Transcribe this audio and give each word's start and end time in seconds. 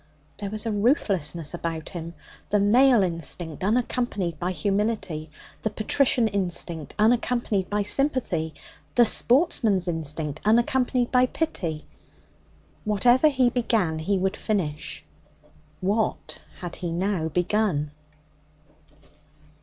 There 0.37 0.49
was 0.49 0.65
a 0.65 0.71
ruthlessness 0.71 1.53
about 1.53 1.89
him 1.89 2.15
the 2.49 2.59
male 2.59 3.03
instinct 3.03 3.63
unaccompanied 3.63 4.39
by 4.39 4.49
humility, 4.49 5.29
the 5.61 5.69
patrician 5.69 6.27
instinct 6.27 6.95
unaccompanied 6.97 7.69
by 7.69 7.83
sympathy, 7.83 8.55
the 8.95 9.05
sportsman's 9.05 9.87
instinct 9.87 10.39
unaccompanied 10.43 11.11
by 11.11 11.27
pity. 11.27 11.85
Whatever 12.83 13.27
he 13.27 13.51
began 13.51 13.99
he 13.99 14.17
would 14.17 14.35
finish. 14.37 15.05
What 15.81 16.41
had 16.61 16.77
he 16.77 16.91
now 16.91 17.29
begun? 17.29 17.91